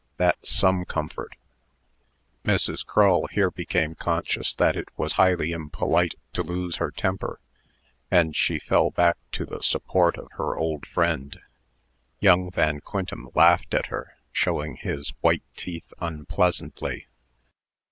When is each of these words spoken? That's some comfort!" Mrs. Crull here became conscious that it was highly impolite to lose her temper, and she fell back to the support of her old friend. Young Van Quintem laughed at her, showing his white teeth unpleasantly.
That's 0.17 0.49
some 0.49 0.83
comfort!" 0.85 1.35
Mrs. 2.43 2.83
Crull 2.83 3.27
here 3.27 3.51
became 3.51 3.93
conscious 3.93 4.55
that 4.55 4.75
it 4.75 4.87
was 4.97 5.13
highly 5.13 5.51
impolite 5.51 6.15
to 6.33 6.41
lose 6.41 6.77
her 6.77 6.89
temper, 6.89 7.39
and 8.09 8.35
she 8.35 8.57
fell 8.57 8.89
back 8.89 9.17
to 9.33 9.45
the 9.45 9.61
support 9.61 10.17
of 10.17 10.27
her 10.37 10.57
old 10.57 10.87
friend. 10.87 11.39
Young 12.19 12.49
Van 12.49 12.79
Quintem 12.79 13.29
laughed 13.35 13.75
at 13.75 13.85
her, 13.93 14.15
showing 14.31 14.77
his 14.77 15.13
white 15.21 15.43
teeth 15.55 15.93
unpleasantly. 15.99 17.05